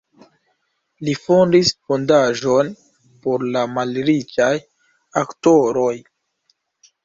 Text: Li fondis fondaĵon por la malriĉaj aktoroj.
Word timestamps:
Li 1.07 1.13
fondis 1.25 1.73
fondaĵon 1.91 2.73
por 3.27 3.47
la 3.59 3.63
malriĉaj 3.77 4.51
aktoroj. 5.25 5.95